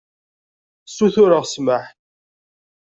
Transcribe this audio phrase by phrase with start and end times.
[0.95, 1.85] Sutureɣ ssmaḥ.